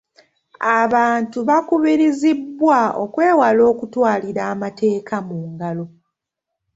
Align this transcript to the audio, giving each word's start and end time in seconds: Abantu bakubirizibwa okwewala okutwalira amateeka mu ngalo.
Abantu 0.81 1.37
bakubirizibwa 1.49 2.79
okwewala 3.03 3.61
okutwalira 3.71 4.41
amateeka 4.53 5.15
mu 5.27 5.37
ngalo. 5.51 5.85